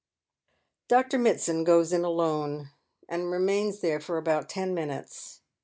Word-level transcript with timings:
Dr. 0.87 1.19
Mitsand 1.19 1.65
goes 1.67 1.93
in 1.93 2.03
alone, 2.03 2.71
and 3.07 3.29
remains 3.31 3.81
there 3.81 3.99
for 3.99 4.17
about 4.17 4.49
ten 4.49 4.73
minutes. 4.73 5.41